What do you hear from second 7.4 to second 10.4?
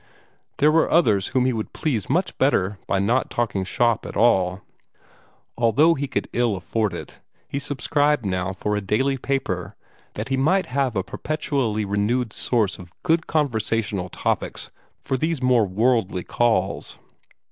he subscribed now for a daily paper that he